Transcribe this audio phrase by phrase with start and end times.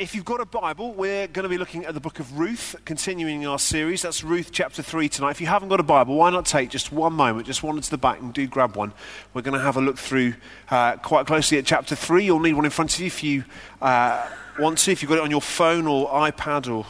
[0.00, 2.74] if you've got a Bible, we're going to be looking at the book of Ruth,
[2.86, 4.00] continuing our series.
[4.00, 5.32] That's Ruth chapter 3 tonight.
[5.32, 7.90] If you haven't got a Bible, why not take just one moment, just one to
[7.90, 8.94] the back and do grab one.
[9.34, 10.36] We're going to have a look through
[10.70, 12.24] uh, quite closely at chapter 3.
[12.24, 13.44] You'll need one in front of you if you
[13.82, 14.26] uh,
[14.58, 16.86] want to, if you've got it on your phone or iPad or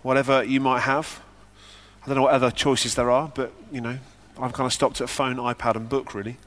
[0.00, 1.20] whatever you might have.
[2.02, 3.98] I don't know what other choices there are, but, you know,
[4.40, 6.38] I've kind of stopped at phone, iPad, and book, really.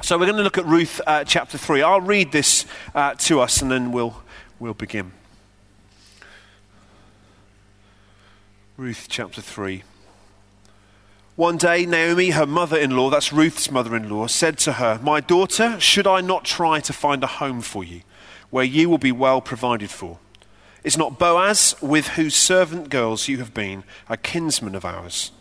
[0.00, 1.82] So we're going to look at Ruth uh, chapter 3.
[1.82, 4.23] I'll read this uh, to us and then we'll,
[4.58, 5.12] we'll begin.
[8.76, 9.82] Ruth chapter 3.
[11.36, 15.00] One day, Naomi, her mother in law, that's Ruth's mother in law, said to her,
[15.02, 18.02] My daughter, should I not try to find a home for you
[18.50, 20.18] where you will be well provided for?
[20.84, 25.32] Is not Boaz, with whose servant girls you have been, a kinsman of ours?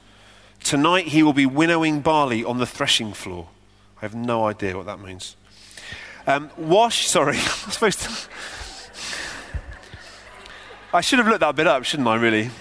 [0.63, 3.49] Tonight he will be winnowing barley on the threshing floor.
[3.97, 5.35] I have no idea what that means.
[6.25, 8.09] Um, wash, sorry, I'm supposed to.
[10.93, 12.52] I should have looked that bit up, shouldn't I, really?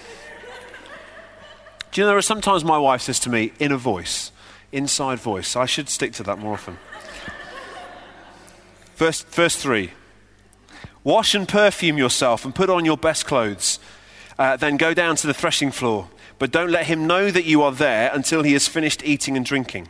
[1.91, 4.31] Do you know, there are sometimes my wife says to me, in a voice,
[4.71, 5.55] inside voice.
[5.55, 6.79] I should stick to that more often.
[8.95, 9.91] Verse, verse 3
[11.03, 13.77] Wash and perfume yourself and put on your best clothes.
[14.39, 16.09] Uh, then go down to the threshing floor.
[16.39, 19.45] But don't let him know that you are there until he has finished eating and
[19.45, 19.89] drinking.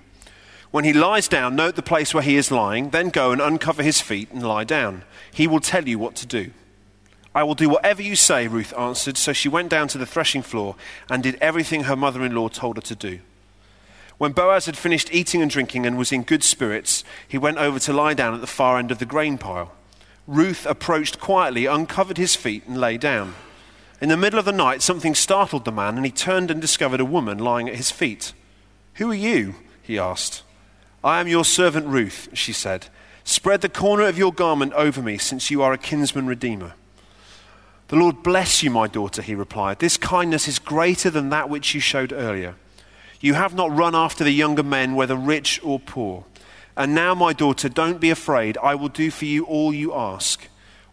[0.69, 3.83] When he lies down, note the place where he is lying, then go and uncover
[3.83, 5.03] his feet and lie down.
[5.31, 6.51] He will tell you what to do.
[7.35, 9.17] I will do whatever you say, Ruth answered.
[9.17, 10.75] So she went down to the threshing floor
[11.09, 13.19] and did everything her mother in law told her to do.
[14.17, 17.79] When Boaz had finished eating and drinking and was in good spirits, he went over
[17.79, 19.73] to lie down at the far end of the grain pile.
[20.27, 23.35] Ruth approached quietly, uncovered his feet, and lay down.
[23.99, 26.99] In the middle of the night, something startled the man, and he turned and discovered
[26.99, 28.33] a woman lying at his feet.
[28.95, 29.55] Who are you?
[29.81, 30.43] he asked.
[31.03, 32.87] I am your servant Ruth, she said.
[33.25, 36.73] Spread the corner of your garment over me, since you are a kinsman redeemer.
[37.89, 39.79] The Lord bless you, my daughter, he replied.
[39.79, 42.55] This kindness is greater than that which you showed earlier.
[43.19, 46.25] You have not run after the younger men, whether rich or poor.
[46.75, 48.57] And now, my daughter, don't be afraid.
[48.57, 50.47] I will do for you all you ask.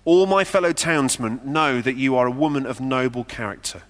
[0.05, 3.83] All my fellow townsmen know that you are a woman of noble character.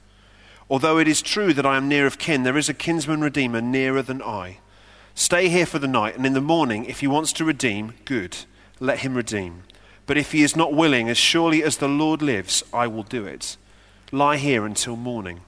[0.69, 3.61] Although it is true that I am near of kin, there is a kinsman redeemer
[3.61, 4.59] nearer than I.
[5.15, 8.37] Stay here for the night, and in the morning, if he wants to redeem, good,
[8.79, 9.65] let him redeem.
[10.07, 13.25] But if he is not willing, as surely as the Lord lives, I will do
[13.27, 13.57] it.
[14.13, 15.41] Lie here until morning.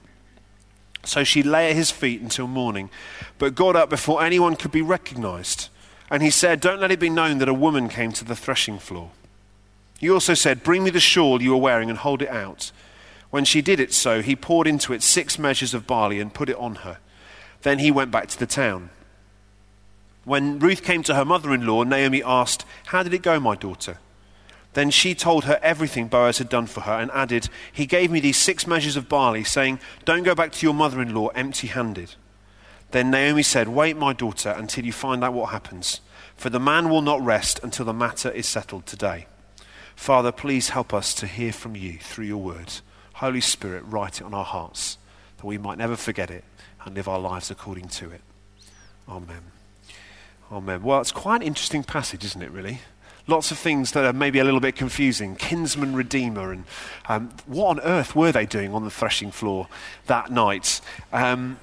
[1.05, 2.89] So she lay at his feet until morning,
[3.37, 5.69] but got up before anyone could be recognized.
[6.09, 8.79] And he said, Don't let it be known that a woman came to the threshing
[8.79, 9.11] floor.
[9.99, 12.71] He also said, Bring me the shawl you are wearing and hold it out.
[13.31, 16.49] When she did it so, he poured into it six measures of barley and put
[16.49, 16.99] it on her.
[17.63, 18.91] Then he went back to the town.
[20.23, 23.55] When Ruth came to her mother in law, Naomi asked, How did it go, my
[23.55, 23.97] daughter?
[24.73, 28.19] Then she told her everything Boaz had done for her and added, He gave me
[28.19, 31.67] these six measures of barley, saying, Don't go back to your mother in law empty
[31.67, 32.15] handed.
[32.91, 36.01] Then Naomi said, Wait, my daughter, until you find out what happens,
[36.35, 39.27] for the man will not rest until the matter is settled today.
[39.95, 42.81] Father, please help us to hear from you through your words.
[43.15, 44.97] Holy Spirit, write it on our hearts
[45.37, 46.43] that we might never forget it
[46.83, 48.21] and live our lives according to it.
[49.07, 49.51] Amen.
[50.51, 50.83] Amen.
[50.83, 52.79] Well, it's quite an interesting passage, isn't it, really?
[53.25, 55.35] Lots of things that are maybe a little bit confusing.
[55.35, 56.65] Kinsman Redeemer, and
[57.07, 59.69] um, what on earth were they doing on the threshing floor
[60.07, 60.81] that night?
[61.13, 61.57] Um,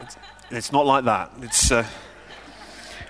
[0.00, 0.16] it's,
[0.50, 1.32] it's, not like that.
[1.40, 1.72] It's.
[1.72, 1.84] Uh,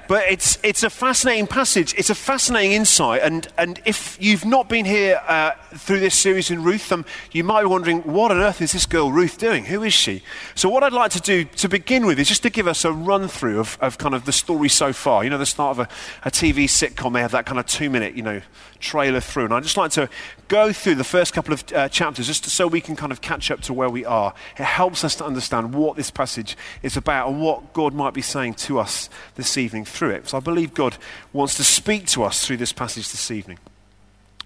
[0.08, 1.94] but it's, it's a fascinating passage.
[1.96, 3.22] It's a fascinating insight.
[3.22, 7.44] And, and if you've not been here uh, through this series in Ruth, um, you
[7.44, 9.64] might be wondering, what on earth is this girl Ruth doing?
[9.66, 10.22] Who is she?
[10.54, 12.92] So, what I'd like to do to begin with is just to give us a
[12.92, 15.24] run through of, of kind of the story so far.
[15.24, 17.90] You know, the start of a, a TV sitcom, they have that kind of two
[17.90, 18.40] minute, you know,
[18.80, 19.46] trailer through.
[19.46, 20.08] And I'd just like to
[20.48, 23.50] go through the first couple of uh, chapters just so we can kind of catch
[23.50, 24.34] up to where we are.
[24.58, 28.22] It helps us to understand what this passage is about and what God might be
[28.22, 30.28] saying to us this evening through it.
[30.28, 30.96] So I believe God
[31.32, 33.58] wants to speak to us through this passage this evening.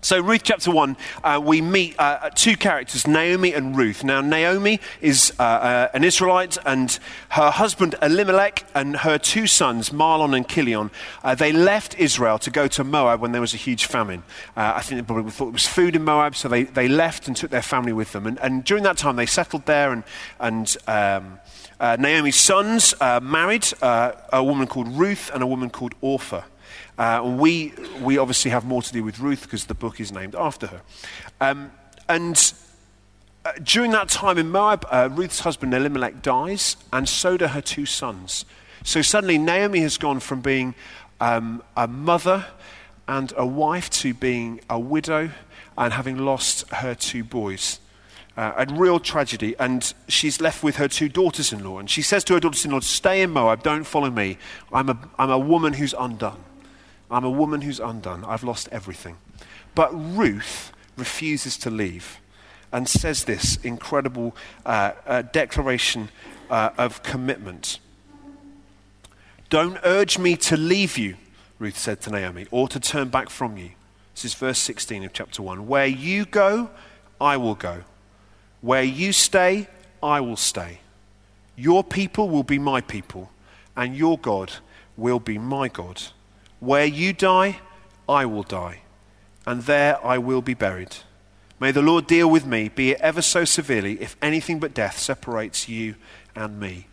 [0.00, 4.04] So, Ruth chapter 1, uh, we meet uh, two characters, Naomi and Ruth.
[4.04, 6.96] Now, Naomi is uh, uh, an Israelite, and
[7.30, 10.92] her husband Elimelech and her two sons, Mahlon and Chilion,
[11.24, 14.22] uh, they left Israel to go to Moab when there was a huge famine.
[14.56, 17.26] Uh, I think they probably thought there was food in Moab, so they, they left
[17.26, 18.28] and took their family with them.
[18.28, 20.04] And, and during that time, they settled there, and,
[20.38, 21.40] and um,
[21.80, 26.42] Naomi's sons married a woman called Ruth and a woman called Orpah.
[26.98, 27.72] Uh, we,
[28.02, 30.82] we obviously have more to do with Ruth because the book is named after her.
[31.40, 31.70] Um,
[32.08, 32.52] and
[33.44, 37.60] uh, during that time in Moab, uh, Ruth's husband Elimelech dies, and so do her
[37.60, 38.44] two sons.
[38.82, 40.74] So suddenly, Naomi has gone from being
[41.20, 42.46] um, a mother
[43.06, 45.30] and a wife to being a widow
[45.76, 47.78] and having lost her two boys.
[48.36, 49.56] Uh, a real tragedy.
[49.58, 51.78] And she's left with her two daughters in law.
[51.78, 54.38] And she says to her daughters in law, Stay in Moab, don't follow me.
[54.72, 56.44] I'm a, I'm a woman who's undone.
[57.10, 58.24] I'm a woman who's undone.
[58.24, 59.16] I've lost everything.
[59.74, 62.18] But Ruth refuses to leave
[62.72, 66.10] and says this incredible uh, uh, declaration
[66.50, 67.78] uh, of commitment.
[69.48, 71.16] Don't urge me to leave you,
[71.58, 73.70] Ruth said to Naomi, or to turn back from you.
[74.14, 75.66] This is verse 16 of chapter 1.
[75.66, 76.70] Where you go,
[77.20, 77.82] I will go.
[78.60, 79.68] Where you stay,
[80.02, 80.80] I will stay.
[81.56, 83.30] Your people will be my people,
[83.76, 84.52] and your God
[84.96, 86.02] will be my God.
[86.60, 87.60] Where you die,
[88.08, 88.80] I will die,
[89.46, 90.96] and there I will be buried.
[91.60, 94.98] May the Lord deal with me, be it ever so severely, if anything but death
[94.98, 95.96] separates you
[96.34, 96.86] and me.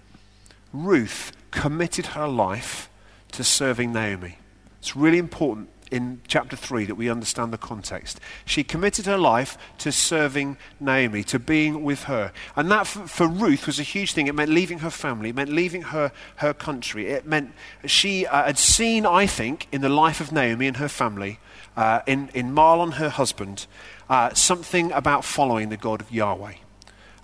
[0.73, 2.89] Ruth committed her life
[3.31, 4.39] to serving Naomi.
[4.79, 8.19] It's really important in chapter 3 that we understand the context.
[8.45, 12.31] She committed her life to serving Naomi, to being with her.
[12.55, 14.27] And that for, Ruth was a huge thing.
[14.27, 17.07] It meant leaving her family, it meant leaving her, her country.
[17.07, 17.51] It meant
[17.85, 21.39] she uh, had seen, I think, in the life of Naomi and her family,
[21.77, 23.67] uh, in, in Mahlon, her husband,
[24.09, 26.53] uh, something about following the God of Yahweh.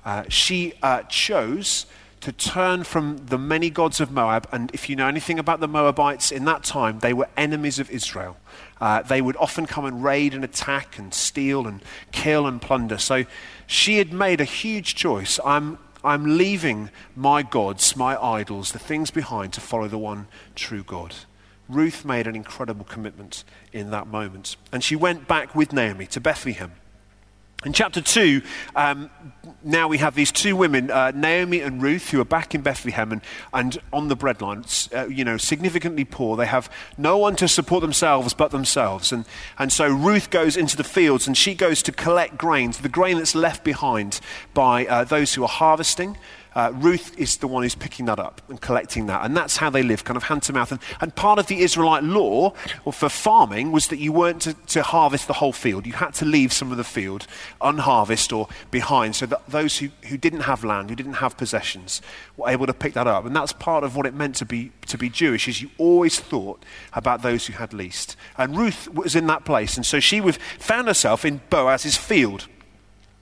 [0.03, 1.85] Uh, she uh, chose
[2.21, 4.47] to turn from the many gods of Moab.
[4.51, 7.89] And if you know anything about the Moabites in that time, they were enemies of
[7.89, 8.37] Israel.
[8.81, 11.81] Uh, they would often come and raid and attack and steal and
[12.11, 12.97] kill and plunder.
[12.97, 13.25] So
[13.67, 15.39] she had made a huge choice.
[15.45, 20.83] I'm, I'm leaving my gods, my idols, the things behind to follow the one true
[20.83, 21.13] God.
[21.69, 24.57] Ruth made an incredible commitment in that moment.
[24.73, 26.71] And she went back with Naomi to Bethlehem.
[27.63, 28.41] In chapter 2,
[28.75, 29.11] um,
[29.63, 33.11] now we have these two women, uh, Naomi and Ruth, who are back in Bethlehem
[33.11, 33.21] and,
[33.53, 34.65] and on the breadline,
[34.95, 36.35] uh, you know, significantly poor.
[36.35, 39.11] They have no one to support themselves but themselves.
[39.11, 39.25] And,
[39.59, 43.17] and so Ruth goes into the fields and she goes to collect grains, the grain
[43.17, 44.19] that's left behind
[44.55, 46.17] by uh, those who are harvesting.
[46.53, 49.23] Uh, Ruth is the one who's picking that up and collecting that.
[49.23, 50.71] And that's how they live, kind of hand to mouth.
[50.71, 52.51] And, and part of the Israelite law
[52.91, 55.85] for farming was that you weren't to, to, harvest the whole field.
[55.85, 57.27] You had to leave some of the field
[57.61, 62.01] unharvested or behind so that those who, who didn't have land, who didn't have possessions,
[62.35, 63.25] were able to pick that up.
[63.25, 66.19] And that's part of what it meant to be, to be Jewish, is you always
[66.19, 66.63] thought
[66.93, 68.17] about those who had least.
[68.37, 69.77] And Ruth was in that place.
[69.77, 70.19] And so she
[70.59, 72.47] found herself in Boaz's field.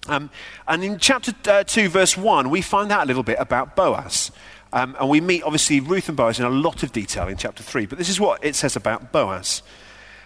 [0.10, 0.30] Um,
[0.68, 4.32] and in chapter uh, 2, verse 1, we find out a little bit about Boaz.
[4.74, 7.64] Um, and we meet, obviously, Ruth and Boaz in a lot of detail in chapter
[7.64, 7.86] 3.
[7.86, 9.62] But this is what it says about Boaz.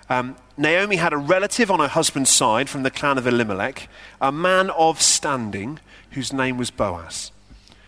[0.09, 3.89] Um, Naomi had a relative on her husband's side from the clan of Elimelech,
[4.21, 5.79] a man of standing
[6.11, 7.31] whose name was Boaz.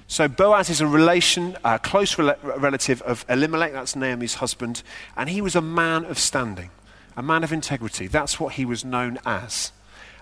[0.07, 4.83] So Boaz is a relation, a close rel- relative of Elimelech, that's Naomi's husband,
[5.17, 6.69] and he was a man of standing,
[7.17, 8.07] a man of integrity.
[8.07, 9.71] That's what he was known as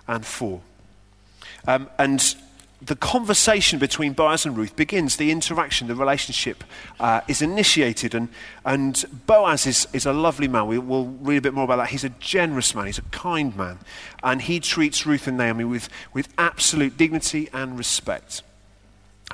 [0.07, 0.61] and for.
[1.67, 2.35] Um, and
[2.85, 6.63] the conversation between Boaz and Ruth begins, the interaction, the relationship
[6.99, 8.13] uh, is initiated.
[8.13, 8.27] And,
[8.65, 10.67] and Boaz is, is a lovely man.
[10.67, 11.89] We, will read a bit more about that.
[11.89, 13.79] He's a generous man, he's a kind man.
[14.21, 18.43] And he treats Ruth and Naomi with, with absolute dignity and respect.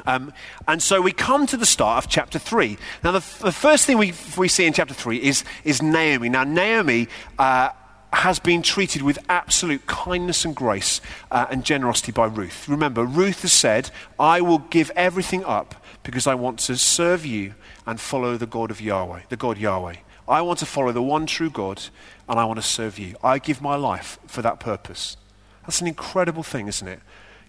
[0.06, 0.32] Um,
[0.68, 2.78] and so we come to the start of chapter 3.
[3.04, 6.30] Now, the, the first thing we, we see in chapter 3 is, is Naomi.
[6.30, 7.70] Now, Naomi uh,
[8.12, 11.00] has been treated with absolute kindness and grace
[11.32, 12.68] uh, and generosity by Ruth.
[12.68, 17.54] Remember, Ruth has said, I will give everything up because I want to serve you
[17.86, 19.98] and follow the God of Yahweh, the God Yahweh.
[20.28, 21.82] I want to follow the one true God
[22.28, 23.16] and I want to serve you.
[23.24, 25.18] I give my life for that purpose.
[25.62, 27.00] That's an incredible thing, isn't it?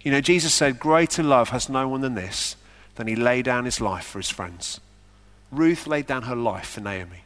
[0.03, 2.57] You know, Jesus said, Greater love has no one than this,
[2.97, 4.81] than he laid down his life for his friends.
[5.51, 7.25] Ruth laid down her life for Naomi.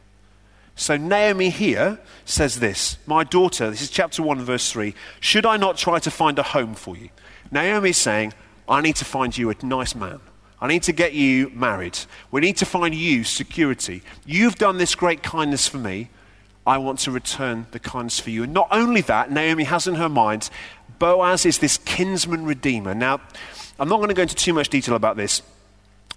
[0.75, 5.57] So Naomi here says this My daughter, this is chapter 1, verse 3, should I
[5.57, 7.09] not try to find a home for you?
[7.51, 8.33] Naomi is saying,
[8.67, 10.19] I need to find you a nice man.
[10.59, 11.99] I need to get you married.
[12.31, 14.01] We need to find you security.
[14.25, 16.09] You've done this great kindness for me.
[16.65, 18.43] I want to return the kindness for you.
[18.43, 20.49] And not only that, Naomi has in her mind,
[20.97, 22.95] Boaz is this kinsman redeemer.
[22.95, 23.21] Now,
[23.79, 25.41] I'm not going to go into too much detail about this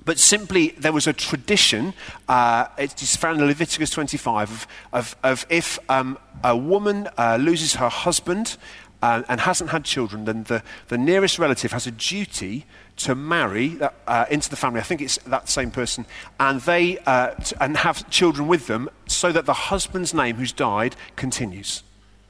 [0.05, 1.93] but simply there was a tradition,
[2.29, 7.75] uh, it's found in Leviticus 25, of, of, of if um, a woman uh, loses
[7.75, 8.57] her husband
[9.03, 12.65] uh, and hasn't had children, then the, the nearest relative has a duty
[12.97, 14.81] to marry uh, into the family.
[14.81, 16.05] I think it's that same person,
[16.41, 20.53] and they uh, t- and have children with them, so that the husband's name who's
[20.53, 21.83] died continues.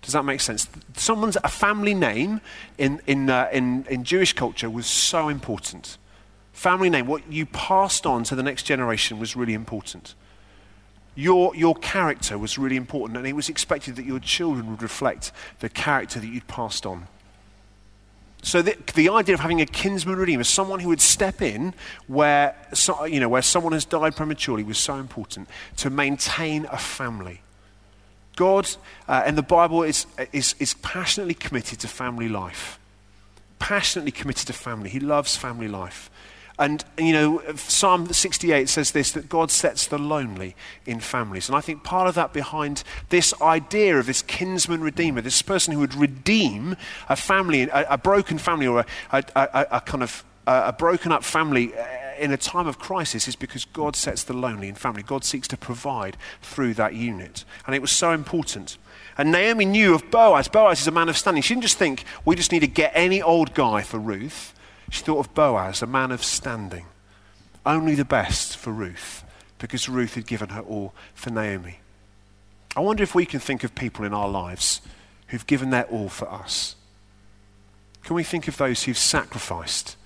[0.02, 0.68] Does that make sense?
[0.94, 2.40] Someone's a family name
[2.76, 5.96] in in, uh, in in Jewish culture was so important.
[6.58, 10.16] Family name, what you passed on to the next generation was really important.
[11.14, 15.30] your, your character was really important, and it was expected that your children would reflect
[15.60, 17.06] the character that you'd passed on.
[18.42, 21.74] So the, the, idea of having a kinsman redeemer, someone who would step in
[22.08, 26.76] where, so, you know, where someone has died prematurely, was so important to maintain a
[26.76, 27.40] family.
[28.34, 28.68] God
[29.06, 32.80] uh, in the Bible is, is, is passionately committed to family life.
[33.60, 34.90] Passionately committed to family.
[34.90, 36.10] He loves family life.
[36.58, 41.48] And, you know, Psalm 68 says this that God sets the lonely in families.
[41.48, 45.72] And I think part of that behind this idea of this kinsman redeemer, this person
[45.72, 46.76] who would redeem
[47.08, 51.22] a family, a, a broken family, or a, a, a kind of a broken up
[51.22, 51.84] family uh,
[52.18, 55.02] in a time of crisis is because God sets the lonely in family.
[55.02, 57.44] God seeks to provide through that unit.
[57.66, 58.78] And it was so important.
[59.16, 60.48] And Naomi knew of Boaz.
[60.48, 61.42] Boaz is a man of standing.
[61.42, 64.54] She didn't just think, we just need to get any old guy for Ruth.
[64.90, 66.86] She thought of Boaz, a man of standing.
[67.66, 69.24] Only the best for Ruth,
[69.58, 71.80] because Ruth had given her all for Naomi.
[72.76, 74.80] I wonder if we can think of people in our lives
[75.28, 76.76] who've given their all for us.
[78.04, 79.96] Can we think of those who've sacrificed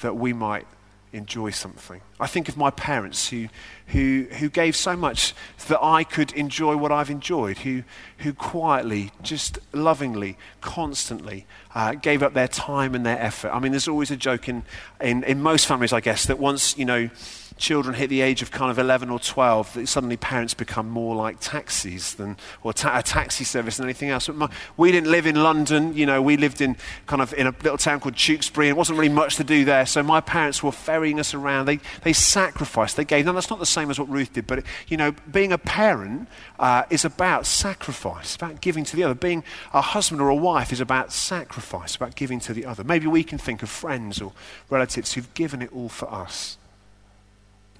[0.00, 0.66] that we might
[1.14, 2.00] enjoy something.
[2.18, 3.48] I think of my parents who,
[3.88, 5.34] who, who gave so much
[5.68, 7.82] that I could enjoy what I've enjoyed, who,
[8.18, 13.50] who quietly, just lovingly, constantly uh, gave up their time and their effort.
[13.50, 14.64] I mean, there's always a joke in,
[15.00, 17.10] in, in most families, I guess, that once, you know,
[17.56, 21.14] children hit the age of kind of 11 or 12, that suddenly parents become more
[21.14, 24.28] like taxis than, or ta- a taxi service than anything else.
[24.28, 27.54] My, we didn't live in London, you know, we lived in kind of in a
[27.62, 29.86] little town called Tewkesbury, and it wasn't really much to do there.
[29.86, 31.66] So my parents were ferrying us around.
[31.66, 33.24] They, they sacrificed, they gave.
[33.24, 36.28] Now, that's not the same as what Ruth did, but, you know, being a parent
[36.58, 39.14] uh, is about sacrifice, about giving to the other.
[39.14, 42.82] Being a husband or a wife is about sacrifice, about giving to the other.
[42.82, 44.32] Maybe we can think of friends or
[44.70, 46.58] relatives who've given it all for us.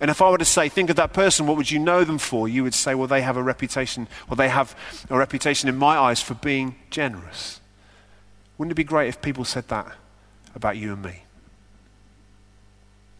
[0.00, 2.18] And if I were to say, think of that person, what would you know them
[2.18, 2.48] for?
[2.48, 4.76] You would say, well, they have a reputation, or they have
[5.08, 7.60] a reputation in my eyes for being generous.
[8.58, 9.92] Wouldn't it be great if people said that
[10.54, 11.22] about you and me?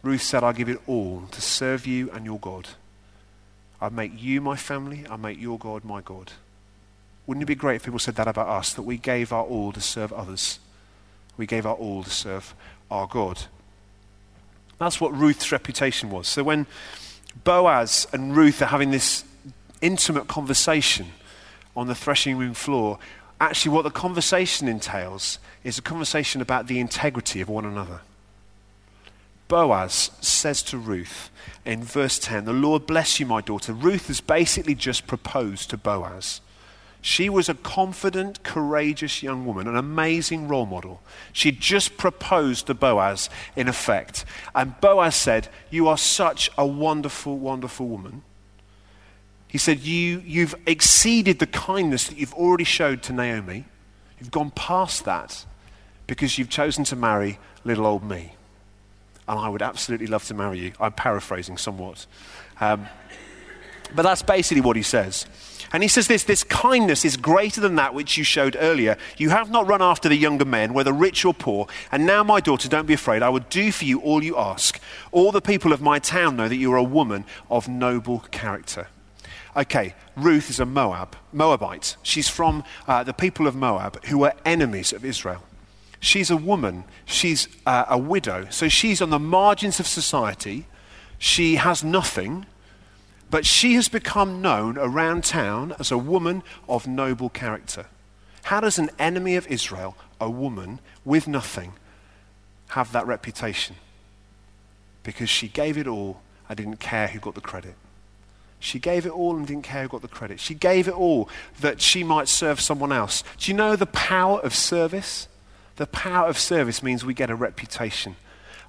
[0.02, 2.68] Ruth said, I give it all to serve you and your God.
[3.80, 6.32] I make you my family, I make your God my God.
[7.26, 9.72] Wouldn't it be great if people said that about us, that we gave our all
[9.72, 10.58] to serve others?
[11.36, 12.54] We gave our all to serve
[12.90, 13.44] our God.
[14.78, 16.28] That's what Ruth's reputation was.
[16.28, 16.66] So when
[17.44, 19.24] Boaz and Ruth are having this
[19.80, 21.08] intimate conversation
[21.76, 22.98] on the threshing room floor,
[23.40, 28.00] actually, what the conversation entails is a conversation about the integrity of one another.
[29.48, 31.30] Boaz says to Ruth
[31.64, 33.72] in verse 10, The Lord bless you, my daughter.
[33.72, 36.40] Ruth has basically just proposed to Boaz.
[37.06, 41.02] She was a confident, courageous young woman, an amazing role model.
[41.34, 44.24] She'd just proposed to Boaz, in effect.
[44.54, 48.22] And Boaz said, You are such a wonderful, wonderful woman.
[49.46, 53.66] He said, you, You've exceeded the kindness that you've already showed to Naomi.
[54.18, 55.44] You've gone past that
[56.06, 58.32] because you've chosen to marry little old me.
[59.28, 60.72] And I would absolutely love to marry you.
[60.80, 62.06] I'm paraphrasing somewhat.
[62.62, 62.88] Um,
[63.94, 65.26] but that's basically what he says.
[65.72, 68.96] And he says this this kindness is greater than that which you showed earlier.
[69.16, 71.66] You have not run after the younger men, whether rich or poor.
[71.90, 73.22] And now, my daughter, don't be afraid.
[73.22, 74.80] I will do for you all you ask.
[75.10, 78.88] All the people of my town know that you are a woman of noble character.
[79.56, 81.96] Okay, Ruth is a Moab, Moabite.
[82.02, 85.42] She's from uh, the people of Moab who were enemies of Israel.
[86.00, 90.66] She's a woman, she's uh, a widow, so she's on the margins of society.
[91.18, 92.46] She has nothing,
[93.34, 97.86] but she has become known around town as a woman of noble character.
[98.44, 101.72] How does an enemy of Israel, a woman with nothing,
[102.68, 103.74] have that reputation?
[105.02, 107.74] Because she gave it all and didn't care who got the credit.
[108.60, 110.38] She gave it all and didn't care who got the credit.
[110.38, 113.24] She gave it all that she might serve someone else.
[113.38, 115.26] Do you know the power of service?
[115.74, 118.14] The power of service means we get a reputation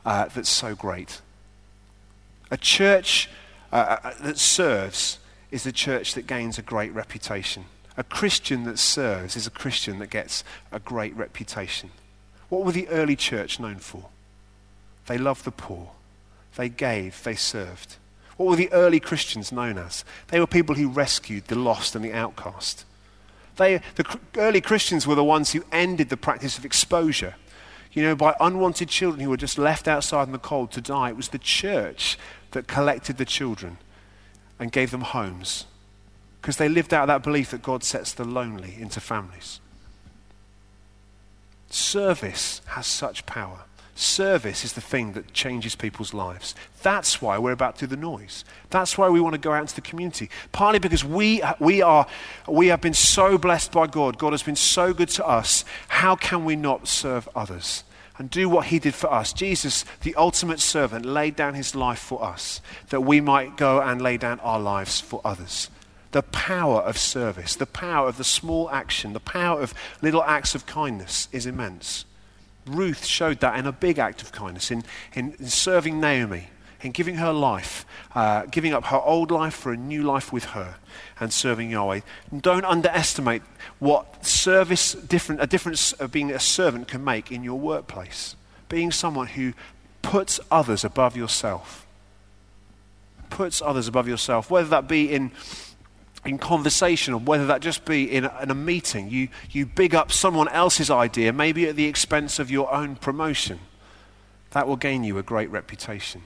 [0.04, 1.22] uh, that's so great.
[2.50, 3.30] A church
[3.72, 5.20] uh, uh, that serves
[5.52, 7.66] is a church that gains a great reputation.
[7.98, 11.92] A Christian that serves is a Christian that gets a great reputation.
[12.50, 14.10] What were the early church known for?
[15.08, 15.92] They loved the poor.
[16.56, 17.24] They gave.
[17.24, 17.96] They served.
[18.38, 20.04] What were the early Christians known as?
[20.28, 22.86] They were people who rescued the lost and the outcast.
[23.56, 27.36] They, the early Christians were the ones who ended the practice of exposure.
[27.94, 31.10] You know, by unwanted children who were just left outside in the cold to die.
[31.10, 32.18] It was the church
[32.52, 33.78] that collected the children
[34.60, 35.66] and gave them homes
[36.42, 39.60] because they lived out that belief that God sets the lonely into families.
[41.70, 43.62] Service has such power.
[43.98, 46.54] Service is the thing that changes people's lives.
[46.84, 48.44] That's why we're about to do the noise.
[48.70, 50.30] That's why we want to go out into the community.
[50.52, 52.06] Partly because we, we, are,
[52.46, 54.18] we have been so blessed by God.
[54.18, 55.64] God has been so good to us.
[55.88, 57.84] How can we not serve others?
[58.18, 59.34] and do what he did for us.
[59.34, 64.02] Jesus, the ultimate servant, laid down his life for us that we might go and
[64.02, 65.70] lay down our lives for others.
[66.12, 70.56] The power of service, the power of the small action, the power of little acts
[70.56, 72.06] of kindness is immense.
[72.66, 76.50] Ruth showed that in a big act of kindness, in, in, in serving Naomi,
[76.82, 80.46] in giving her life, uh, giving up her old life for a new life with
[80.46, 80.76] her,
[81.20, 82.02] and serving Yahweh.
[82.42, 83.42] Don't underestimate
[83.80, 88.36] what service, different, a difference of being a servant can make in your workplace.
[88.70, 89.54] Being someone who
[90.02, 91.86] puts others above yourself.
[93.30, 95.32] Puts others above yourself, whether that be in
[96.26, 99.10] in conversation or whether that just be in a, in a meeting.
[99.10, 103.60] You, you big up someone else's idea, maybe at the expense of your own promotion.
[104.52, 106.24] That will gain you a great reputation.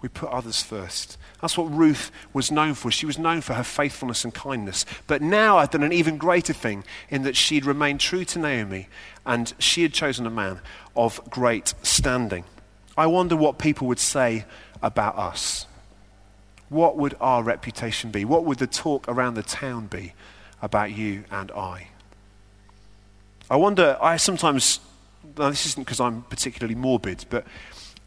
[0.00, 1.18] We put others first.
[1.42, 2.90] That's what Ruth was known for.
[2.90, 4.86] She was known for her faithfulness and kindness.
[5.06, 8.88] But now I've done an even greater thing in that she'd remained true to Naomi
[9.26, 10.60] and she had chosen a man
[10.96, 12.44] of great standing.
[12.96, 14.46] I wonder what people would say
[14.82, 15.66] about us
[16.70, 18.24] what would our reputation be?
[18.24, 20.14] What would the talk around the town be
[20.62, 21.88] about you and I?
[23.50, 24.78] I wonder, I sometimes,
[25.36, 27.44] now this isn't because I'm particularly morbid, but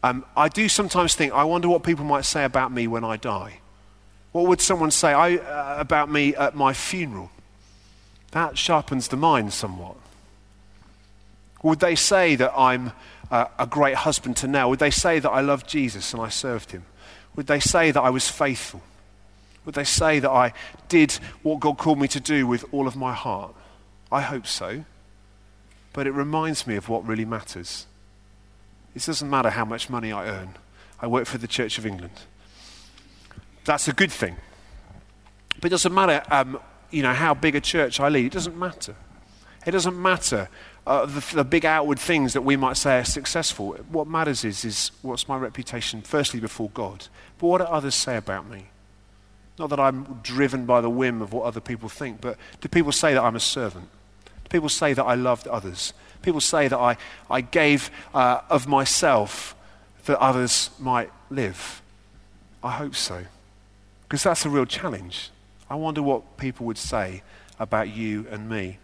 [0.02, 3.18] um, I do sometimes think, I wonder what people might say about me when I
[3.18, 3.60] die.
[4.32, 7.30] What would someone say I, uh, about me at my funeral?
[8.32, 9.96] That sharpens the mind somewhat.
[11.62, 12.92] Would they say that I'm
[13.30, 14.70] uh, a great husband to Nell?
[14.70, 16.84] Would they say that I love Jesus and I served him?
[17.36, 18.82] Would they say that I was faithful?
[19.64, 20.52] Would they say that I
[20.88, 21.12] did
[21.42, 23.54] what God called me to do with all of my heart?
[24.12, 24.84] I hope so.
[25.92, 27.86] But it reminds me of what really matters.
[28.94, 30.54] It doesn't matter how much money I earn.
[31.00, 32.12] I work for the Church of England.
[33.64, 34.36] That's a good thing.
[35.56, 36.60] But it doesn't matter, um,
[36.90, 38.26] you know, how big a church I lead.
[38.26, 38.94] It doesn't matter.
[39.66, 40.48] It doesn't matter
[40.86, 43.72] uh, the, the, big outward things that we might say are successful.
[43.90, 47.08] What matters is, is what's my reputation, firstly, before God.
[47.38, 48.66] But what do others say about me?
[49.58, 52.92] Not that I'm driven by the whim of what other people think, but do people
[52.92, 53.88] say that I'm a servant?
[54.24, 55.94] Do people say that I loved others?
[56.22, 56.96] People say that I,
[57.30, 59.54] I gave uh, of myself
[60.06, 61.80] that others might live.
[62.62, 63.24] I hope so.
[64.02, 65.30] Because that's a real challenge.
[65.70, 67.22] I wonder what people would say
[67.58, 68.78] about you and me.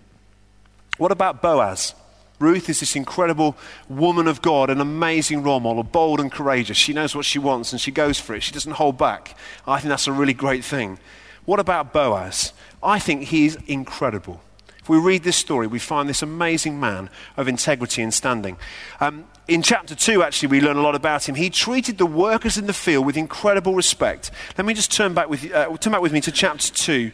[1.01, 1.95] What about Boaz?
[2.39, 3.57] Ruth is this incredible
[3.89, 6.77] woman of God, an amazing role model, bold and courageous.
[6.77, 8.43] She knows what she wants and she goes for it.
[8.43, 9.35] She doesn't hold back.
[9.67, 10.99] I think that's a really great thing.
[11.47, 12.53] What about Boaz?
[12.83, 14.43] I think he's incredible.
[14.79, 17.09] If we read this story, we find this amazing man
[17.39, 18.59] of integrity and standing.
[19.01, 21.35] Um, in chapter 2, actually, we learn a lot about him.
[21.35, 24.31] He treated the workers in the field with incredible respect.
[24.57, 27.11] Let me just turn back with, uh, turn back with me to chapter 2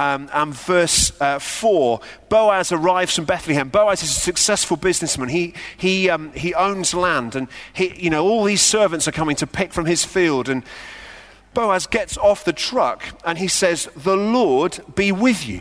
[0.00, 3.68] um, and verse uh, 4, Boaz arrives from Bethlehem.
[3.68, 5.28] Boaz is a successful businessman.
[5.28, 9.36] He, he, um, he owns land, and he, you know, all these servants are coming
[9.36, 10.48] to pick from his field.
[10.48, 10.64] And
[11.52, 15.60] Boaz gets off the truck and he says, The Lord be with you.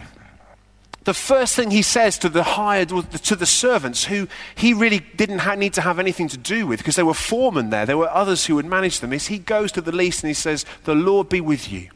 [1.04, 5.39] The first thing he says to the hired, to the servants, who he really didn't
[5.39, 8.10] ha- need to have anything to do with because there were foremen there, there were
[8.10, 10.95] others who would manage them, is he goes to the least and he says, The
[10.95, 11.89] Lord be with you.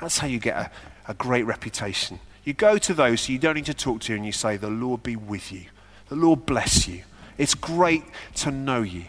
[0.00, 0.70] That's how you get a,
[1.06, 2.20] a great reputation.
[2.44, 5.02] You go to those you don't need to talk to and you say, The Lord
[5.02, 5.66] be with you.
[6.08, 7.02] The Lord bless you.
[7.38, 8.04] It's great
[8.36, 9.04] to know you.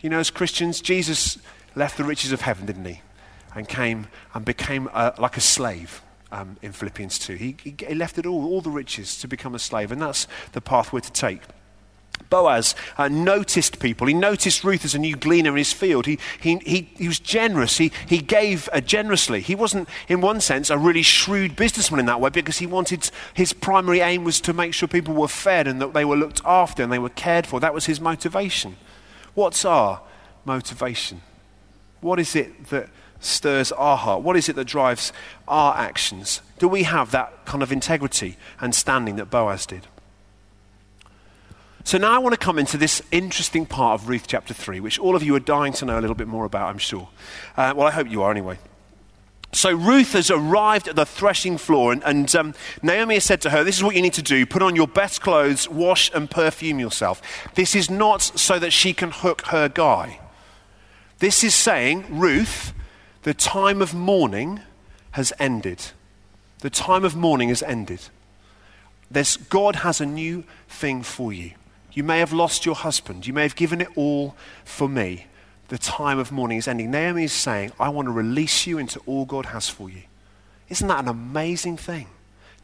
[0.00, 1.38] You know, as Christians, Jesus
[1.74, 3.00] left the riches of heaven, didn't he?
[3.54, 6.02] And came and became a, like a slave
[6.32, 7.34] um, in Philippians 2.
[7.34, 9.92] He, he, he left it all, all the riches, to become a slave.
[9.92, 11.40] And that's the path we're to take.
[12.30, 14.06] Boaz uh, noticed people.
[14.06, 16.06] He noticed Ruth as a new gleaner in his field.
[16.06, 17.78] He, he, he, he was generous.
[17.78, 19.40] He, he gave uh, generously.
[19.40, 23.10] He wasn't, in one sense, a really shrewd businessman in that way because he wanted,
[23.34, 26.40] his primary aim was to make sure people were fed and that they were looked
[26.44, 27.60] after and they were cared for.
[27.60, 28.76] That was his motivation.
[29.34, 30.00] What's our
[30.44, 31.22] motivation?
[32.00, 32.88] What is it that
[33.20, 34.22] stirs our heart?
[34.22, 35.12] What is it that drives
[35.48, 36.40] our actions?
[36.58, 39.86] Do we have that kind of integrity and standing that Boaz did?
[41.86, 44.98] So now I want to come into this interesting part of Ruth chapter 3, which
[44.98, 47.08] all of you are dying to know a little bit more about, I'm sure.
[47.56, 48.58] Uh, well, I hope you are anyway.
[49.52, 53.50] So Ruth has arrived at the threshing floor, and, and um, Naomi has said to
[53.50, 56.28] her, This is what you need to do put on your best clothes, wash and
[56.28, 57.22] perfume yourself.
[57.54, 60.18] This is not so that she can hook her guy.
[61.20, 62.72] This is saying, Ruth,
[63.22, 64.58] the time of mourning
[65.12, 65.92] has ended.
[66.62, 68.00] The time of mourning has ended.
[69.08, 71.52] There's, God has a new thing for you.
[71.96, 73.26] You may have lost your husband.
[73.26, 75.28] You may have given it all for me.
[75.68, 76.90] The time of mourning is ending.
[76.90, 80.02] Naomi is saying, I want to release you into all God has for you.
[80.68, 82.08] Isn't that an amazing thing?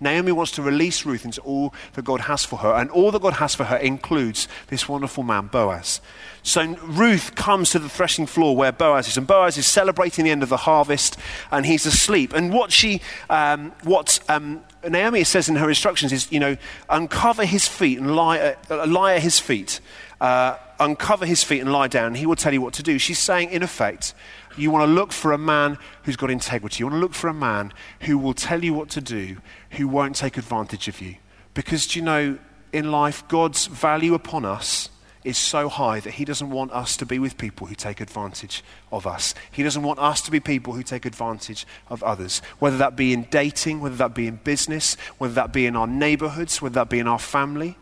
[0.02, 3.22] Naomi wants to release Ruth into all that God has for her, and all that
[3.22, 6.00] God has for her includes this wonderful man, Boaz.
[6.42, 10.32] So Ruth comes to the threshing floor where Boaz is, and Boaz is celebrating the
[10.32, 11.16] end of the harvest,
[11.50, 12.32] and he's asleep.
[12.32, 16.56] And what she, um, what um, Naomi says in her instructions is, you know,
[16.90, 19.80] uncover his feet and lie, uh, lie at his feet.
[20.20, 22.98] Uh, uncover his feet and lie down, and he will tell you what to do.
[22.98, 24.14] She's saying, in effect,
[24.56, 26.80] you want to look for a man who's got integrity.
[26.80, 29.38] You want to look for a man who will tell you what to do,
[29.72, 31.16] who won't take advantage of you.
[31.54, 32.38] Because, do you know,
[32.72, 34.88] in life, God's value upon us
[35.24, 38.64] is so high that He doesn't want us to be with people who take advantage
[38.90, 39.34] of us.
[39.50, 43.12] He doesn't want us to be people who take advantage of others, whether that be
[43.12, 46.88] in dating, whether that be in business, whether that be in our neighborhoods, whether that
[46.88, 47.76] be in our family.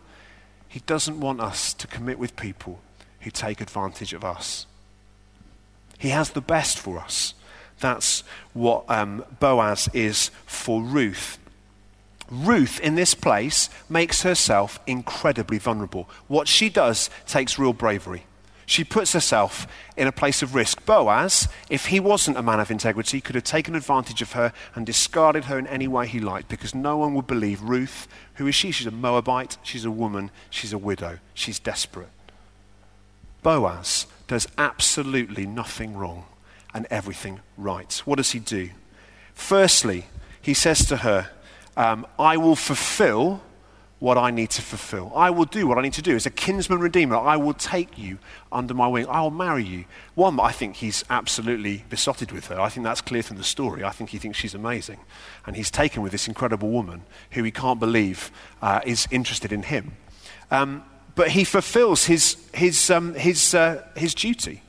[0.68, 2.80] He doesn't want us to commit with people
[3.20, 4.66] who take advantage of us.
[5.98, 7.34] He has the best for us.
[7.80, 8.22] That's
[8.52, 11.38] what um, Boaz is for Ruth.
[12.30, 16.08] Ruth, in this place, makes herself incredibly vulnerable.
[16.28, 18.24] What she does takes real bravery.
[18.70, 19.66] She puts herself
[19.96, 20.86] in a place of risk.
[20.86, 24.86] Boaz, if he wasn't a man of integrity, could have taken advantage of her and
[24.86, 28.06] discarded her in any way he liked because no one would believe Ruth.
[28.34, 28.70] Who is she?
[28.70, 32.10] She's a Moabite, she's a woman, she's a widow, she's desperate.
[33.42, 36.26] Boaz does absolutely nothing wrong
[36.72, 37.92] and everything right.
[38.04, 38.70] What does he do?
[39.34, 40.06] Firstly,
[40.40, 41.30] he says to her,
[41.80, 43.40] um, I will fulfill
[44.00, 45.10] what I need to fulfill.
[45.14, 46.14] I will do what I need to do.
[46.14, 48.18] As a kinsman redeemer, I will take you
[48.52, 49.06] under my wing.
[49.06, 49.86] I will marry you.
[50.14, 52.60] One, I think he's absolutely besotted with her.
[52.60, 53.82] I think that's clear from the story.
[53.82, 55.00] I think he thinks she's amazing.
[55.46, 59.62] And he's taken with this incredible woman who he can't believe uh, is interested in
[59.62, 59.92] him.
[60.50, 64.62] Um, but he fulfills his, his, um, his, uh, his duty.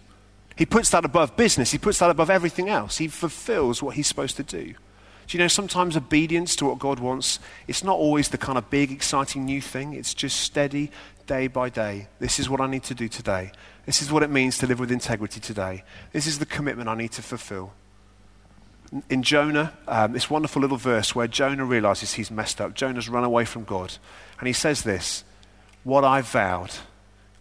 [0.55, 2.99] He puts that above business, he puts that above everything else.
[2.99, 4.75] He fulfills what he's supposed to do.
[5.31, 8.69] Do you know, sometimes obedience to what God wants, it's not always the kind of
[8.69, 9.93] big, exciting new thing.
[9.93, 10.91] It's just steady,
[11.25, 12.09] day by day.
[12.19, 13.53] This is what I need to do today.
[13.85, 15.85] This is what it means to live with integrity today.
[16.11, 17.71] This is the commitment I need to fulfill.
[19.09, 22.73] In Jonah, um, this wonderful little verse where Jonah realizes he's messed up.
[22.73, 23.93] Jonah's run away from God.
[24.37, 25.23] And he says this
[25.85, 26.71] what I vowed,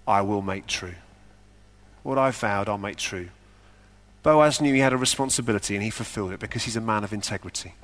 [0.07, 0.95] I will make true.
[2.05, 3.31] What I vowed, I'll make true.
[4.23, 7.13] Boaz knew he had a responsibility and he fulfilled it because he's a man of
[7.13, 7.75] integrity.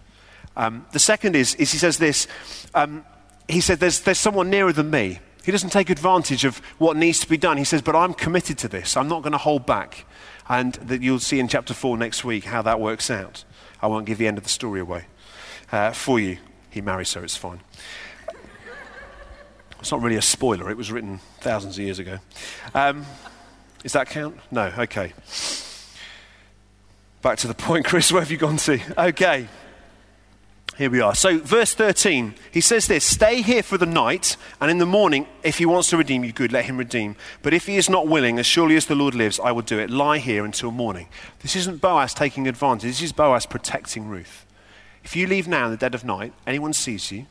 [0.57, 2.27] Um, the second is, is, he says this
[2.75, 3.05] um,
[3.49, 5.21] he said, there's, there's someone nearer than me.
[5.45, 7.57] He doesn't take advantage of what needs to be done.
[7.57, 8.97] He says, But I'm committed to this.
[8.97, 10.05] I'm not going to hold back.
[10.49, 13.45] And that you'll see in chapter 4 next week how that works out.
[13.81, 15.07] I won't give the end of the story away
[15.71, 16.39] uh, for you.
[16.71, 17.61] He marries her, it's fine.
[19.79, 22.19] It's not really a spoiler, it was written thousands of years ago.
[22.75, 23.07] Um,
[23.83, 24.39] does that count?
[24.51, 25.13] No, okay.
[27.27, 28.79] Back to the point, Chris, where have you gone to?
[28.97, 29.49] Okay.
[30.79, 31.13] Here we are.
[31.13, 35.27] So, verse 13, he says this Stay here for the night, and in the morning,
[35.43, 37.17] if he wants to redeem you, good, let him redeem.
[37.43, 39.77] But if he is not willing, as surely as the Lord lives, I will do
[39.81, 39.91] it.
[39.91, 41.09] Lie here until morning.
[41.41, 44.47] This isn't Boaz taking advantage, this is Boaz protecting Ruth.
[45.03, 47.27] If you leave now in the dead of night, anyone sees you,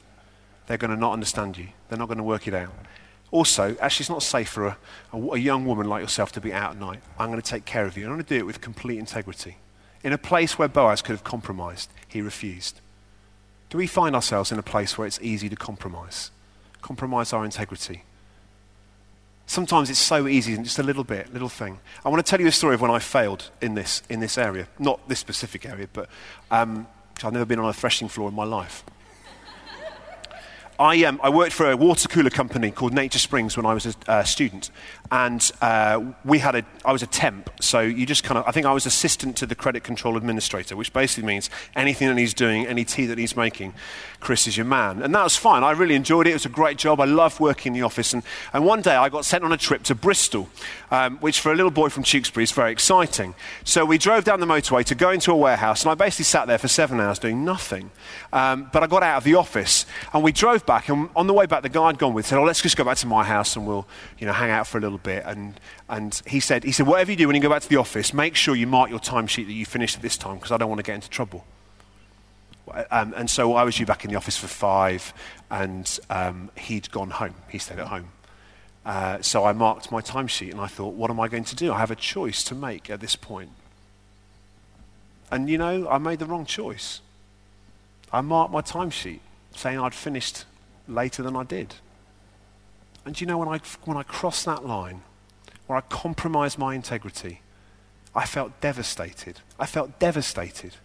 [0.67, 1.69] they're going to not understand you.
[1.87, 2.73] They're not going to work it out.
[3.31, 4.77] Also, actually, it's not safe for a,
[5.13, 6.99] a, a, young woman like yourself to be out at night.
[7.17, 8.03] I'm going to take care of you.
[8.03, 9.55] I'm going to do it with complete integrity.
[10.05, 12.79] In a place where Boaz could have compromised, he refused.
[13.71, 16.29] Do we find ourselves in a place where it's easy to compromise?
[16.83, 18.03] Compromise our integrity.
[19.47, 21.79] Sometimes it's so easy, just a little bit, little thing.
[22.05, 24.37] I want to tell you a story of when I failed in this, in this
[24.37, 24.67] area.
[24.77, 26.07] Not this specific area, but
[26.51, 26.85] um,
[27.23, 28.83] I've never been on a threshing floor in my life.
[30.79, 33.87] I, um, I worked for a water cooler company called Nature Springs when I was
[33.87, 34.69] a uh, student,
[35.11, 38.51] and uh, we had a, I was a temp, so you just kind of, I
[38.51, 42.33] think I was assistant to the credit control administrator, which basically means anything that he's
[42.33, 43.73] doing, any tea that he's making,
[44.19, 45.03] Chris is your man.
[45.03, 45.63] And that was fine.
[45.63, 46.31] I really enjoyed it.
[46.31, 46.99] It was a great job.
[46.99, 48.13] I loved working in the office.
[48.13, 50.49] And, and one day I got sent on a trip to Bristol,
[50.89, 53.35] um, which for a little boy from Tewkesbury is very exciting.
[53.63, 56.47] So we drove down the motorway to go into a warehouse, and I basically sat
[56.47, 57.91] there for seven hours doing nothing.
[58.33, 61.33] Um, but I got out of the office, and we drove back, and on the
[61.33, 63.23] way back, the guy I'd gone with said, oh, let's just go back to my
[63.23, 63.87] house and we'll,
[64.17, 65.23] you know, hang out for a little bit.
[65.25, 67.77] And, and he said, he said, whatever you do when you go back to the
[67.77, 70.57] office, make sure you mark your timesheet that you finished at this time because I
[70.57, 71.45] don't want to get into trouble.
[72.91, 75.13] Um, and so I was due back in the office for five,
[75.51, 77.35] and um, he'd gone home.
[77.49, 78.09] He stayed at home.
[78.85, 81.73] Uh, so I marked my timesheet, and I thought, what am I going to do?
[81.73, 83.51] I have a choice to make at this point.
[85.31, 87.01] And you know, I made the wrong choice.
[88.11, 89.19] I marked my timesheet
[89.55, 90.45] saying I'd finished
[90.87, 91.75] later than I did.
[93.05, 95.03] And you know, when I, when I crossed that line,
[95.67, 97.41] where I compromised my integrity,
[98.15, 99.41] I felt devastated.
[99.59, 100.75] I felt devastated.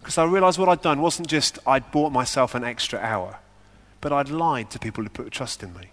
[0.00, 3.38] Because I realized what I'd done wasn't just I'd bought myself an extra hour,
[4.00, 5.90] but I'd lied to people who put trust in me.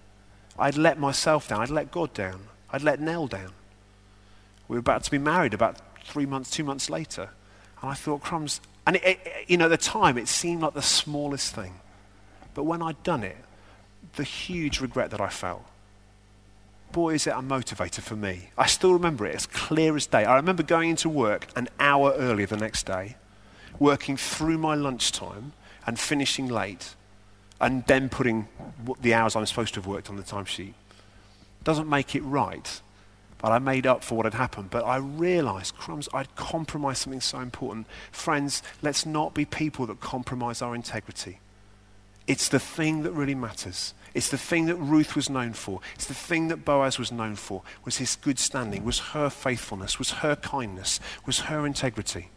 [0.57, 1.61] I'd let myself down.
[1.61, 2.47] I'd let God down.
[2.71, 3.51] I'd let Nell down.
[4.67, 7.29] We were about to be married about three months, two months later.
[7.81, 8.61] And I thought, crumbs.
[8.85, 11.75] And it, it, you know, at the time, it seemed like the smallest thing.
[12.53, 13.37] But when I'd done it,
[14.15, 15.65] the huge regret that I felt.
[16.91, 18.49] Boy, is it a motivator for me.
[18.57, 20.25] I still remember it as clear as day.
[20.25, 23.17] I remember going into work an hour earlier the next day,
[23.77, 25.53] working through my lunchtime
[25.85, 26.95] and finishing late,
[27.59, 28.47] and then putting
[29.01, 30.73] the hours I'm supposed to have worked on the timesheet.
[31.63, 32.81] Doesn't make it right,
[33.39, 34.69] but I made up for what had happened.
[34.69, 37.87] But I realized, crumbs, I'd compromised something so important.
[38.11, 41.39] Friends, let's not be people that compromise our integrity.
[42.27, 43.93] It's the thing that really matters.
[44.13, 45.79] It's the thing that Ruth was known for.
[45.95, 49.97] It's the thing that Boaz was known for, was his good standing, was her faithfulness,
[49.97, 52.29] was her kindness, was her integrity.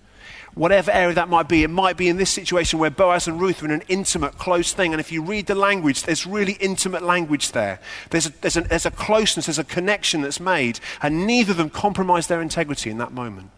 [0.54, 3.62] Whatever area that might be, it might be in this situation where Boaz and Ruth
[3.62, 4.92] are in an intimate, close thing.
[4.92, 7.80] And if you read the language, there's really intimate language there.
[8.10, 10.80] There's a, there's, a, there's a closeness, there's a connection that's made.
[11.02, 13.50] And neither of them compromise their integrity in that moment.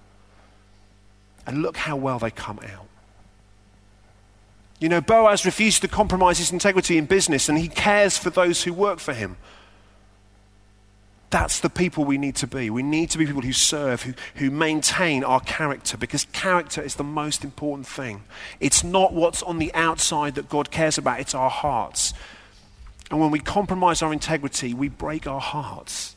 [1.47, 2.87] And look how well they come out.
[4.83, 8.65] You know, Boaz refused to compromise his integrity in business and he cares for those
[8.65, 9.37] who work for him.
[11.31, 12.69] That's the people we need to be.
[12.69, 16.97] We need to be people who serve, who, who maintain our character, because character is
[16.97, 18.25] the most important thing.
[18.59, 22.13] It's not what's on the outside that God cares about, it's our hearts.
[23.09, 26.17] And when we compromise our integrity, we break our hearts.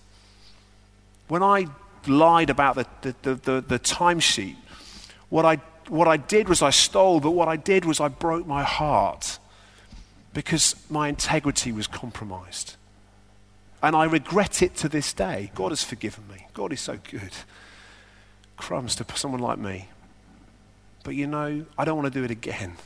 [1.28, 1.68] When I
[2.08, 4.56] lied about the, the, the, the, the timesheet,
[5.30, 8.48] what I what I did was I stole, but what I did was I broke
[8.48, 9.40] my heart
[10.34, 12.76] because my integrity was compromised.
[13.82, 15.52] And I regret it to this day.
[15.56, 16.48] God has forgiven me.
[16.54, 17.32] God is so good.
[18.58, 19.90] Crumbs to someone like me.
[21.04, 22.78] But you know, I don't want to do it again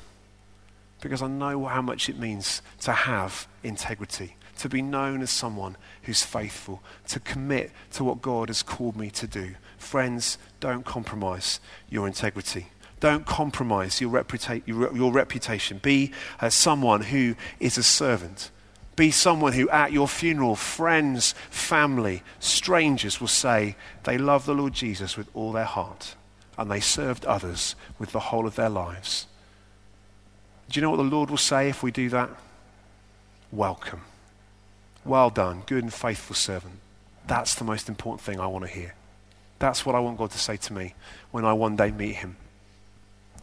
[1.01, 5.77] because I know how much it means to have integrity, to be known as someone
[6.03, 9.55] who's faithful, to commit to what God has called me to do.
[9.77, 12.67] Friends, don't compromise your integrity.
[12.99, 15.79] Don't compromise your, reputa- your, your reputation.
[15.81, 18.51] Be uh, someone who is a servant.
[18.95, 24.73] Be someone who, at your funeral, friends, family, strangers will say they love the Lord
[24.73, 26.15] Jesus with all their heart
[26.57, 29.27] and they served others with the whole of their lives.
[30.69, 32.29] Do you know what the Lord will say if we do that?
[33.49, 34.01] Welcome.
[35.05, 36.79] Well done, good and faithful servant.
[37.25, 38.93] That's the most important thing I want to hear.
[39.59, 40.95] That's what I want God to say to me
[41.31, 42.35] when I one day meet him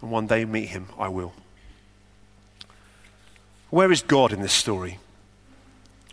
[0.00, 1.32] and one day meet him, I will.
[3.70, 4.98] Where is God in this story?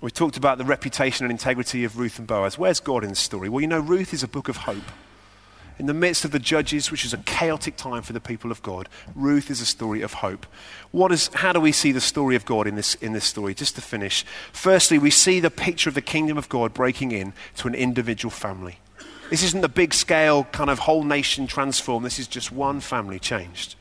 [0.01, 2.57] We talked about the reputation and integrity of Ruth and Boaz.
[2.57, 3.47] Where's God in this story?
[3.47, 4.83] Well, you know, Ruth is a book of hope.
[5.79, 8.61] In the midst of the judges, which is a chaotic time for the people of
[8.61, 10.45] God, Ruth is a story of hope.
[10.91, 13.55] What is, how do we see the story of God in this, in this story?
[13.55, 14.25] Just to finish.
[14.51, 18.29] Firstly, we see the picture of the kingdom of God breaking in to an individual
[18.29, 18.79] family.
[19.29, 22.03] This isn't the big scale kind of whole nation transform.
[22.03, 23.75] This is just one family changed.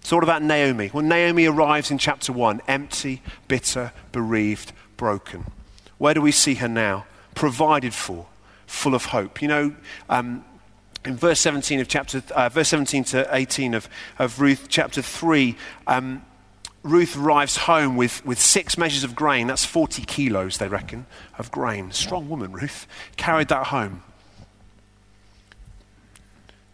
[0.00, 0.88] It's all about Naomi.
[0.88, 5.46] When Naomi arrives in chapter 1, empty, bitter, bereaved, broken.
[5.98, 7.06] Where do we see her now?
[7.34, 8.26] Provided for,
[8.66, 9.42] full of hope.
[9.42, 9.76] You know,
[10.08, 10.44] um,
[11.04, 15.56] in verse 17 of chapter, uh, verse 17 to 18 of, of Ruth chapter 3,
[15.86, 16.24] um,
[16.82, 19.46] Ruth arrives home with, with six measures of grain.
[19.46, 21.04] That's 40 kilos, they reckon,
[21.36, 21.92] of grain.
[21.92, 22.86] Strong woman, Ruth.
[23.18, 24.02] Carried that home.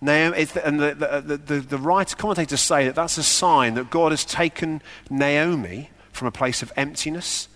[0.00, 4.24] Naomi, and the, the, the, the commentators say that that's a sign that God has
[4.24, 7.48] taken Naomi from a place of emptiness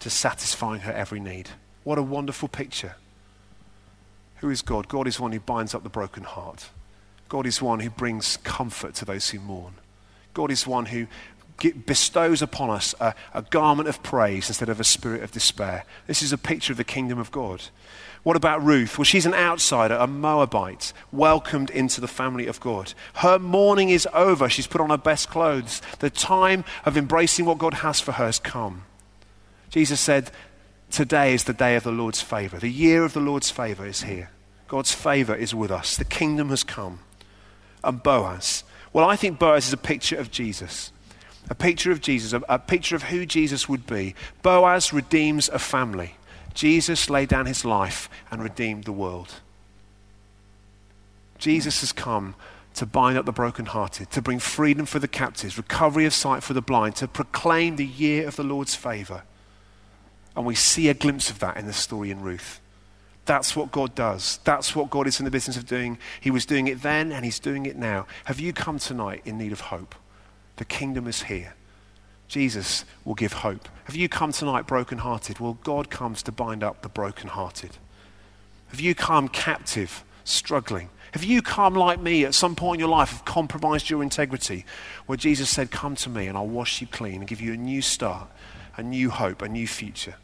[0.00, 1.50] to satisfying her every need.
[1.84, 2.96] What a wonderful picture.
[4.36, 4.88] Who is God?
[4.88, 6.68] God is one who binds up the broken heart.
[7.28, 9.74] God is one who brings comfort to those who mourn.
[10.34, 11.06] God is one who
[11.86, 15.84] bestows upon us a, a garment of praise instead of a spirit of despair.
[16.06, 17.62] This is a picture of the kingdom of God.
[18.22, 18.98] What about Ruth?
[18.98, 22.92] Well, she's an outsider, a Moabite, welcomed into the family of God.
[23.14, 24.48] Her mourning is over.
[24.48, 25.80] She's put on her best clothes.
[26.00, 28.82] The time of embracing what God has for her has come.
[29.70, 30.32] Jesus said,
[30.90, 32.58] Today is the day of the Lord's favor.
[32.58, 34.30] The year of the Lord's favor is here.
[34.68, 35.96] God's favor is with us.
[35.96, 37.00] The kingdom has come.
[37.84, 38.64] And Boaz.
[38.92, 40.90] Well, I think Boaz is a picture of Jesus.
[41.48, 44.14] A picture of Jesus, a, a picture of who Jesus would be.
[44.42, 46.16] Boaz redeems a family.
[46.54, 49.34] Jesus laid down his life and redeemed the world.
[51.38, 52.34] Jesus has come
[52.74, 56.52] to bind up the brokenhearted, to bring freedom for the captives, recovery of sight for
[56.52, 59.22] the blind, to proclaim the year of the Lord's favor.
[60.34, 62.60] And we see a glimpse of that in the story in Ruth.
[63.24, 64.38] That's what God does.
[64.44, 65.98] That's what God is in the business of doing.
[66.20, 68.06] He was doing it then and He's doing it now.
[68.24, 69.94] Have you come tonight in need of hope?
[70.56, 71.54] The kingdom is here.
[72.28, 73.68] Jesus will give hope.
[73.84, 75.38] Have you come tonight brokenhearted?
[75.38, 77.70] Well, God comes to bind up the brokenhearted.
[78.68, 80.88] Have you come captive, struggling?
[81.12, 84.66] Have you come like me at some point in your life, have compromised your integrity,
[85.06, 87.56] where Jesus said, Come to me and I'll wash you clean and give you a
[87.56, 88.28] new start,
[88.76, 90.16] a new hope, a new future?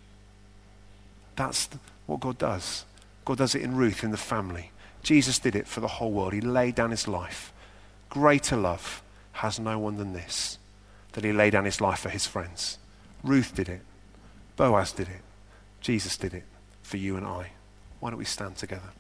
[1.37, 1.69] That's
[2.07, 2.85] what God does.
[3.25, 4.73] God does it in Ruth, in the family.
[5.03, 6.33] Jesus did it for the whole world.
[6.33, 7.53] He laid down his life.
[8.11, 10.59] Greater love has no one than this,
[11.13, 12.79] that he laid down his life for his friends.
[13.23, 13.83] Ruth did it.
[14.57, 15.23] Boaz did it.
[15.81, 16.45] Jesus did it
[16.83, 17.53] for you and I.
[18.01, 18.91] Why don't we stand together?